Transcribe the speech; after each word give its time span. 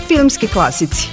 Filmski 0.00 0.48
klasici. 0.48 1.08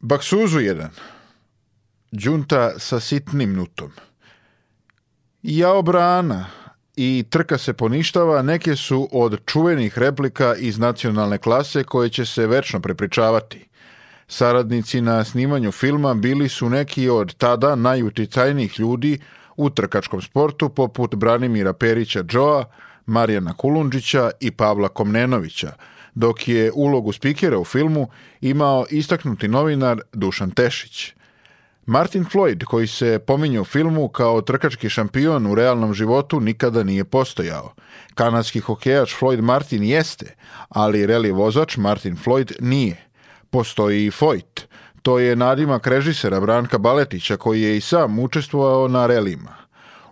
Baksuzu 0.00 0.58
1. 0.58 0.88
Đunta 2.12 2.78
sa 2.78 3.00
sitnim 3.00 3.52
nutom. 3.52 3.90
Jao 5.42 5.82
brana 5.82 6.46
i 6.96 7.24
trka 7.30 7.58
se 7.58 7.72
poništava 7.72 8.42
neke 8.42 8.76
su 8.76 9.08
od 9.12 9.40
čuvenih 9.46 9.98
replika 9.98 10.54
iz 10.54 10.78
nacionalne 10.78 11.38
klase 11.38 11.84
koje 11.84 12.10
će 12.10 12.26
se 12.26 12.46
večno 12.46 12.80
prepričavati. 12.80 13.68
Saradnici 14.28 15.00
na 15.00 15.24
snimanju 15.24 15.72
filma 15.72 16.14
bili 16.14 16.48
su 16.48 16.70
neki 16.70 17.08
od 17.08 17.34
tada 17.34 17.74
najuticajnijih 17.74 18.80
ljudi 18.80 19.18
u 19.56 19.70
trkačkom 19.70 20.22
sportu 20.22 20.68
poput 20.68 21.14
Branimira 21.14 21.72
Perića 21.72 22.22
Džoa, 22.22 22.64
Marijana 23.08 23.54
Kulundžića 23.54 24.30
i 24.40 24.50
Pavla 24.50 24.88
Komnenovića, 24.88 25.72
dok 26.14 26.48
je 26.48 26.72
ulogu 26.74 27.12
spikera 27.12 27.58
u 27.58 27.64
filmu 27.64 28.08
imao 28.40 28.86
istaknuti 28.90 29.48
novinar 29.48 30.00
Dušan 30.12 30.50
Tešić. 30.50 31.12
Martin 31.86 32.24
Floyd, 32.24 32.64
koji 32.64 32.86
se 32.86 33.18
pominje 33.26 33.60
u 33.60 33.64
filmu 33.64 34.08
kao 34.08 34.40
trkački 34.40 34.88
šampion 34.88 35.46
u 35.46 35.54
realnom 35.54 35.94
životu, 35.94 36.40
nikada 36.40 36.82
nije 36.82 37.04
postojao. 37.04 37.72
Kanadski 38.14 38.60
hokejač 38.60 39.14
Floyd 39.20 39.40
Martin 39.40 39.82
jeste, 39.82 40.34
ali 40.68 41.06
reli 41.06 41.30
vozač 41.30 41.76
Martin 41.76 42.16
Floyd 42.16 42.52
nije. 42.60 42.96
Postoji 43.50 44.06
i 44.06 44.10
Foyt. 44.10 44.60
To 45.02 45.18
je 45.18 45.36
nadimak 45.36 45.86
režisera 45.86 46.40
Branka 46.40 46.78
Baletića 46.78 47.36
koji 47.36 47.62
je 47.62 47.76
i 47.76 47.80
sam 47.80 48.18
učestvovao 48.18 48.88
na 48.88 49.06
relima. 49.06 49.67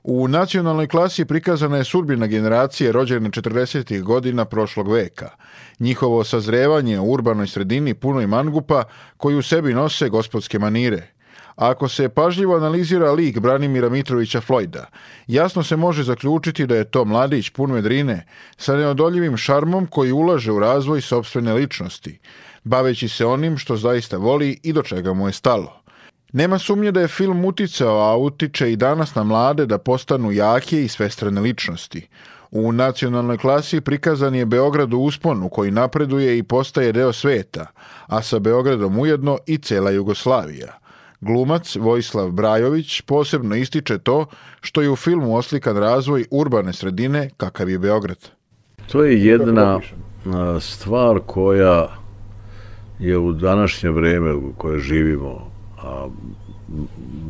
U 0.08 0.28
nacionalnoj 0.28 0.86
klasi 0.86 1.24
prikazana 1.24 1.76
je 1.76 1.84
sudbina 1.84 2.26
generacije 2.26 2.92
rođene 2.92 3.30
40. 3.30 4.02
godina 4.02 4.44
prošlog 4.44 4.92
veka. 4.92 5.30
Njihovo 5.78 6.24
sazrevanje 6.24 7.00
u 7.00 7.12
urbanoj 7.12 7.46
sredini 7.46 7.94
punoj 7.94 8.26
mangupa 8.26 8.84
koji 9.16 9.36
u 9.36 9.42
sebi 9.42 9.74
nose 9.74 10.08
gospodske 10.08 10.58
manire– 10.58 11.06
Ako 11.56 11.88
se 11.88 12.08
pažljivo 12.08 12.56
analizira 12.56 13.12
lik 13.12 13.38
Branimira 13.38 13.88
Mitrovića 13.88 14.40
Flojda, 14.40 14.86
jasno 15.26 15.62
se 15.62 15.76
može 15.76 16.02
zaključiti 16.02 16.66
da 16.66 16.76
je 16.76 16.84
to 16.84 17.04
mladić 17.04 17.50
pun 17.50 17.72
medrine 17.72 18.26
sa 18.56 18.76
neodoljivim 18.76 19.36
šarmom 19.36 19.86
koji 19.86 20.12
ulaže 20.12 20.52
u 20.52 20.58
razvoj 20.58 21.00
sobstvene 21.00 21.54
ličnosti, 21.54 22.18
baveći 22.64 23.08
se 23.08 23.26
onim 23.26 23.58
što 23.58 23.76
zaista 23.76 24.16
voli 24.16 24.60
i 24.62 24.72
do 24.72 24.82
čega 24.82 25.14
mu 25.14 25.26
je 25.28 25.32
stalo. 25.32 25.85
Nema 26.32 26.58
sumnje 26.58 26.92
da 26.92 27.00
je 27.00 27.08
film 27.08 27.44
uticao, 27.44 27.98
a 27.98 28.16
utiče 28.16 28.72
i 28.72 28.76
danas 28.76 29.14
na 29.14 29.24
mlade 29.24 29.66
da 29.66 29.78
postanu 29.78 30.32
jake 30.32 30.84
i 30.84 30.88
svestrane 30.88 31.40
ličnosti. 31.40 32.08
U 32.50 32.72
nacionalnoj 32.72 33.38
klasi 33.38 33.80
prikazan 33.80 34.34
je 34.34 34.46
Beograd 34.46 34.94
u 34.94 34.98
usponu 34.98 35.48
koji 35.48 35.70
napreduje 35.70 36.38
i 36.38 36.42
postaje 36.42 36.92
deo 36.92 37.12
sveta, 37.12 37.66
a 38.06 38.22
sa 38.22 38.38
Beogradom 38.38 38.98
ujedno 38.98 39.38
i 39.46 39.58
cela 39.58 39.90
Jugoslavija– 39.90 40.78
Glumac 41.20 41.76
Vojislav 41.76 42.30
Brajović 42.30 43.00
posebno 43.00 43.54
ističe 43.56 43.98
to 43.98 44.26
što 44.60 44.82
je 44.82 44.90
u 44.90 44.96
filmu 44.96 45.36
oslikan 45.36 45.76
razvoj 45.76 46.24
urbane 46.30 46.72
sredine 46.72 47.30
kakav 47.36 47.68
je 47.68 47.78
Beograd. 47.78 48.18
To 48.92 49.04
je 49.04 49.24
jedna 49.24 49.80
stvar 50.60 51.20
koja 51.26 51.88
je 52.98 53.18
u 53.18 53.32
današnje 53.32 53.90
vreme 53.90 54.32
u 54.32 54.52
koje 54.56 54.78
živimo, 54.78 55.50
a, 55.82 56.08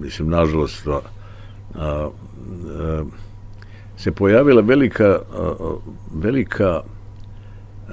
mislim, 0.01 0.29
nažalost, 0.29 0.87
a, 0.87 1.01
a, 1.75 2.11
se 3.97 4.13
pojavila 4.13 4.63
velika, 4.63 5.19
a, 5.35 5.55
velika 6.15 6.83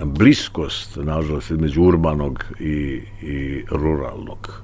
bliskost, 0.06 0.96
nažalost, 0.96 1.52
između 1.52 1.84
urbanog 1.84 2.44
i, 2.60 3.02
i 3.22 3.64
ruralnog 3.72 4.64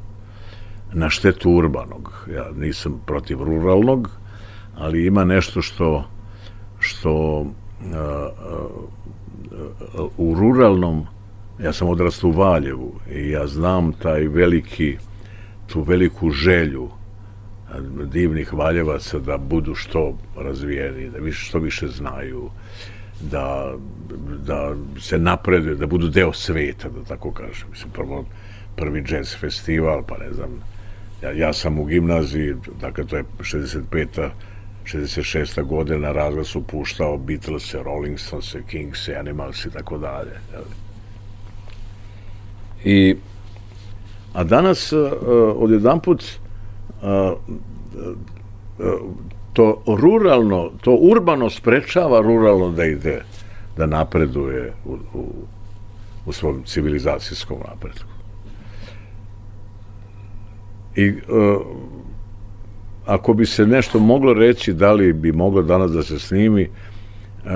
na 0.93 1.09
štetu 1.09 1.51
urbanog. 1.51 2.27
Ja 2.33 2.51
nisam 2.55 3.01
protiv 3.05 3.43
ruralnog, 3.43 4.09
ali 4.77 5.05
ima 5.05 5.23
nešto 5.23 5.61
što 5.61 6.03
što 6.79 7.45
a, 7.93 7.97
a, 7.97 8.67
u 10.17 10.35
ruralnom 10.35 11.05
ja 11.63 11.73
sam 11.73 11.89
odrastao 11.89 12.29
u 12.29 12.33
Valjevu 12.33 12.93
i 13.11 13.29
ja 13.29 13.47
znam 13.47 13.93
taj 13.93 14.27
veliki 14.27 14.97
tu 15.73 15.83
veliku 15.83 16.29
želju 16.29 16.89
divnih 18.05 18.53
valjevaca 18.53 19.19
da 19.19 19.37
budu 19.37 19.75
što 19.75 20.17
razvijeni, 20.37 21.09
da 21.09 21.19
više, 21.19 21.45
što 21.45 21.59
više 21.59 21.87
znaju, 21.87 22.49
da, 23.21 23.75
da 24.45 24.75
se 24.99 25.17
napreduju, 25.17 25.75
da 25.75 25.87
budu 25.87 26.07
deo 26.07 26.33
sveta, 26.33 26.89
da 26.89 27.03
tako 27.03 27.31
kažem. 27.31 27.67
Mislim, 27.71 27.91
prvo, 27.91 28.25
prvi 28.75 29.03
jazz 29.09 29.35
festival, 29.39 30.03
pa 30.07 30.17
ne 30.17 30.33
znam, 30.33 30.49
Ja, 31.21 31.31
ja 31.31 31.53
sam 31.53 31.79
u 31.79 31.85
gimnaziji, 31.85 32.55
dakle 32.81 33.05
to 33.05 33.17
je 33.17 33.23
65. 33.39 34.29
66. 34.85 35.63
godina 35.63 36.11
razgled 36.11 36.47
su 36.47 36.63
puštao 36.63 37.17
Beatles, 37.17 37.73
Rolling 37.73 38.19
Stones, 38.19 38.55
Kings, 38.67 39.09
Animals 39.19 39.65
i 39.65 39.71
tako 39.71 39.97
dalje. 39.97 40.31
I 42.83 43.15
a 44.33 44.43
danas 44.43 44.91
uh, 44.91 45.11
odjedan 45.55 45.99
put 45.99 46.23
uh, 47.01 47.33
to 49.53 49.83
ruralno, 49.87 50.71
to 50.81 50.91
urbano 50.91 51.49
sprečava 51.49 52.21
ruralno 52.21 52.71
da 52.71 52.85
ide, 52.85 53.21
da 53.77 53.85
napreduje 53.85 54.73
u, 54.85 54.97
u, 55.13 55.25
u 56.25 56.31
svom 56.31 56.63
civilizacijskom 56.63 57.57
napretku. 57.69 58.09
I 60.95 61.09
uh, 61.09 61.17
ako 63.05 63.33
bi 63.33 63.45
se 63.45 63.65
nešto 63.65 63.99
moglo 63.99 64.33
reći, 64.33 64.73
da 64.73 64.93
li 64.93 65.13
bi 65.13 65.31
moglo 65.31 65.61
danas 65.61 65.91
da 65.91 66.03
se 66.03 66.19
snimi, 66.19 66.69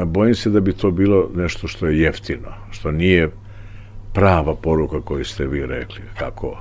bojim 0.06 0.36
se 0.36 0.50
da 0.50 0.60
bi 0.60 0.74
to 0.74 0.92
bilo 0.92 1.30
nešto 1.36 1.68
što 1.68 1.88
je 1.88 2.00
jeftino, 2.00 2.50
što 2.72 2.92
nije 2.92 3.30
prava 4.14 4.56
poruka 4.56 5.02
koju 5.02 5.26
ste 5.26 5.48
vi 5.48 5.66
rekli, 5.66 6.02
kako, 6.20 6.58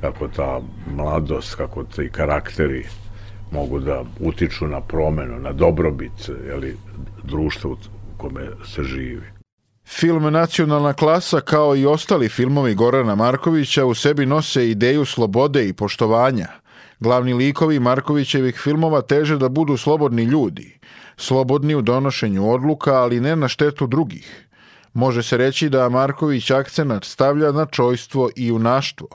kako 0.00 0.28
ta 0.28 0.60
mladost, 0.96 1.54
kako 1.54 1.84
ti 1.84 2.10
karakteri 2.12 2.86
mogu 3.50 3.78
da 3.78 4.04
utiču 4.20 4.66
na 4.66 4.80
promenu, 4.80 5.38
na 5.38 5.52
dobrobit 5.52 6.30
jeli, 6.46 6.76
društva 7.22 7.70
u 7.70 7.76
kome 8.16 8.48
se 8.74 8.82
živi. 8.82 9.40
Film 9.86 10.32
Nacionalna 10.32 10.92
klasa 10.92 11.40
kao 11.40 11.76
i 11.76 11.86
ostali 11.86 12.28
filmovi 12.28 12.74
Gorana 12.74 13.14
Markovića 13.14 13.84
u 13.84 13.94
sebi 13.94 14.26
nose 14.26 14.70
ideju 14.70 15.04
slobode 15.04 15.68
i 15.68 15.72
poštovanja. 15.72 16.48
Glavni 17.00 17.34
likovi 17.34 17.80
Markovićevih 17.80 18.60
filmova 18.62 19.00
teže 19.02 19.38
da 19.38 19.48
budu 19.48 19.76
slobodni 19.76 20.22
ljudi, 20.22 20.78
slobodni 21.16 21.74
u 21.74 21.82
donošenju 21.82 22.50
odluka, 22.50 22.94
ali 22.94 23.20
ne 23.20 23.36
na 23.36 23.48
štetu 23.48 23.86
drugih. 23.86 24.49
Može 24.94 25.22
se 25.22 25.36
reći 25.36 25.68
da 25.68 25.88
Marković 25.88 26.50
akcenat 26.50 27.04
stavlja 27.04 27.52
na 27.52 27.66
čojstvo 27.66 28.30
i 28.36 28.46
junaštvo. 28.46 29.08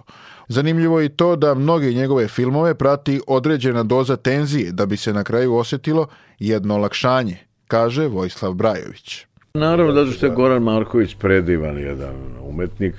Zanimljivo 0.48 1.00
je 1.00 1.10
to 1.10 1.36
da 1.36 1.54
mnoge 1.54 1.94
njegove 1.94 2.28
filmove 2.28 2.76
prati 2.76 3.22
određena 3.28 3.84
doza 3.84 4.16
tenzije 4.16 4.72
da 4.72 4.86
bi 4.86 4.98
se 4.98 5.14
na 5.14 5.24
kraju 5.24 5.56
osetilo 5.56 6.08
jedno 6.40 6.76
olakšanje, 6.76 7.38
kaže 7.68 8.08
Vojislav 8.08 8.54
Brajović. 8.54 9.26
Naravno, 9.54 9.94
zato 9.94 10.12
što 10.12 10.26
je 10.26 10.36
Goran 10.36 10.64
Marković 10.64 11.16
predivan 11.16 11.78
jedan 11.78 12.16
umetnik. 12.42 12.96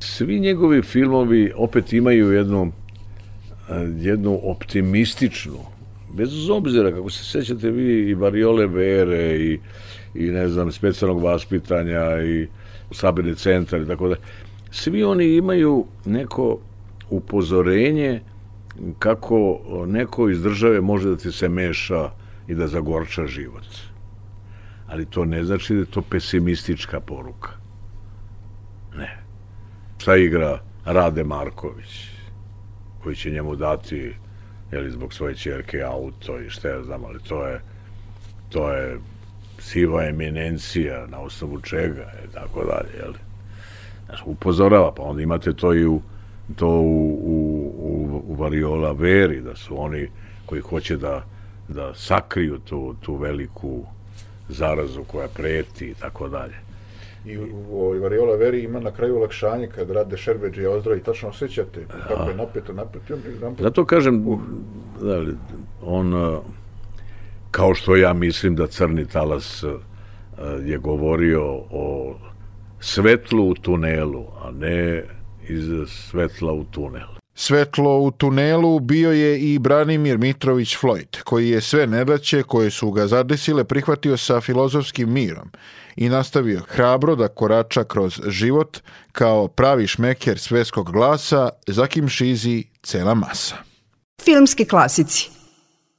Svi 0.00 0.40
njegovi 0.40 0.82
filmovi 0.82 1.52
opet 1.56 1.92
imaju 1.92 2.32
jednu, 2.32 2.72
jednu 3.96 4.40
optimističnu, 4.42 5.58
bez 6.12 6.50
obzira, 6.50 6.90
kako 6.90 7.10
se 7.10 7.24
sećate 7.24 7.70
vi, 7.70 8.10
i 8.10 8.14
Variole 8.14 8.66
Vere, 8.66 9.36
i, 9.36 9.58
i 10.14 10.30
ne 10.30 10.48
znam, 10.48 10.72
specijalnog 10.72 11.22
vaspitanja, 11.22 12.22
i 12.22 12.48
sabirni 12.90 13.34
centar, 13.34 13.80
i 13.80 13.86
tako 13.86 14.08
da. 14.08 14.16
Svi 14.70 15.04
oni 15.04 15.24
imaju 15.24 15.84
neko 16.04 16.58
upozorenje 17.10 18.20
kako 18.98 19.60
neko 19.86 20.28
iz 20.28 20.42
države 20.42 20.80
može 20.80 21.08
da 21.08 21.16
ti 21.16 21.32
se 21.32 21.48
meša 21.48 22.10
i 22.48 22.54
da 22.54 22.66
zagorča 22.66 23.26
život 23.26 23.64
ali 24.90 25.06
to 25.06 25.24
ne 25.24 25.44
znači 25.44 25.74
da 25.74 25.80
je 25.80 25.86
to 25.86 26.02
pesimistička 26.02 27.00
poruka. 27.00 27.50
Ne. 28.96 29.18
Šta 29.98 30.16
igra 30.16 30.58
Rade 30.84 31.24
Marković, 31.24 32.08
koji 33.02 33.16
će 33.16 33.30
njemu 33.30 33.56
dati 33.56 34.14
jeli, 34.72 34.90
zbog 34.90 35.14
svoje 35.14 35.34
čerke 35.34 35.82
auto 35.82 36.40
i 36.40 36.50
šta 36.50 36.68
ja 36.68 36.82
znam, 36.82 37.04
ali 37.04 37.18
to 37.28 37.46
je 37.46 37.60
to 38.48 38.72
je 38.72 38.98
siva 39.58 40.04
eminencija 40.04 41.06
na 41.06 41.20
osnovu 41.20 41.60
čega 41.60 42.12
i 42.24 42.34
tako 42.34 42.64
dalje, 42.64 43.02
jeli. 43.02 43.18
Znači, 44.06 44.22
upozorava, 44.26 44.94
pa 44.94 45.02
onda 45.02 45.22
imate 45.22 45.52
to 45.52 45.74
i 45.74 45.86
u 45.86 46.02
to 46.56 46.68
u, 46.68 47.20
u, 47.22 47.72
u, 47.78 48.22
u 48.26 48.34
Variola 48.34 48.92
Veri, 48.92 49.40
da 49.40 49.56
su 49.56 49.82
oni 49.82 50.08
koji 50.46 50.60
hoće 50.60 50.96
da, 50.96 51.24
da 51.68 51.94
sakriju 51.94 52.58
tu, 52.58 52.94
tu 53.00 53.16
veliku 53.16 53.84
zarazu 54.48 55.04
koja 55.04 55.28
preti 55.28 55.86
i 55.86 55.94
tako 55.94 56.28
dalje. 56.28 56.54
I 57.26 57.38
u 57.38 57.80
ovoj 57.80 57.98
Variola 57.98 58.36
Veri 58.36 58.62
ima 58.62 58.80
na 58.80 58.90
kraju 58.90 59.16
olakšanje 59.16 59.66
kad 59.66 59.90
rade 59.90 60.16
Šerbeđi 60.16 60.66
ozdravi, 60.66 61.02
tačno 61.02 61.28
osjećate 61.28 61.84
kako 62.08 62.30
je 62.30 62.36
napeto, 62.36 62.72
napeto. 62.72 63.16
Zato 63.58 63.84
kažem, 63.84 64.24
da 65.00 65.16
li, 65.16 65.36
on, 65.82 66.14
uh, 66.14 66.38
kao 67.50 67.74
što 67.74 67.96
ja 67.96 68.12
mislim 68.12 68.54
da 68.56 68.66
Crni 68.66 69.06
talas 69.06 69.62
uh, 69.62 69.72
je 70.64 70.78
govorio 70.78 71.42
o 71.70 72.16
svetlu 72.80 73.48
u 73.48 73.54
tunelu, 73.54 74.26
a 74.42 74.50
ne 74.50 75.04
iz 75.48 75.64
svetla 75.86 76.52
u 76.52 76.64
tunel. 76.64 77.19
Svetlo 77.42 77.98
u 77.98 78.10
tunelu 78.10 78.80
bio 78.80 79.12
je 79.12 79.38
i 79.40 79.58
Branimir 79.58 80.18
Mitrović 80.18 80.76
Floyd, 80.76 81.22
koji 81.24 81.48
je 81.48 81.60
sve 81.60 81.86
nedaće 81.86 82.42
koje 82.42 82.70
su 82.70 82.90
ga 82.90 83.06
zadesile 83.06 83.64
prihvatio 83.64 84.16
sa 84.16 84.40
filozofskim 84.40 85.12
mirom 85.12 85.50
i 85.96 86.08
nastavio 86.08 86.60
hrabro 86.68 87.16
da 87.16 87.28
korača 87.28 87.84
kroz 87.84 88.20
život 88.26 88.78
kao 89.12 89.48
pravi 89.48 89.86
šmeker 89.86 90.38
svetskog 90.38 90.92
glasa, 90.92 91.48
za 91.66 91.86
kim 91.86 92.08
šizi 92.08 92.64
cela 92.82 93.14
masa. 93.14 93.56
Filmski 94.24 94.64
klasici 94.64 95.30